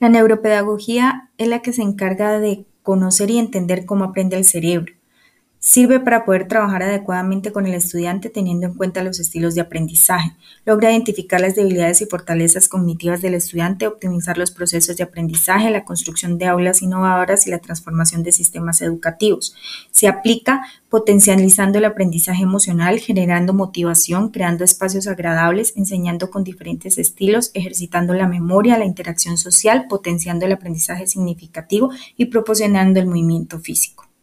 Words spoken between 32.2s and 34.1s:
proporcionando el movimiento físico.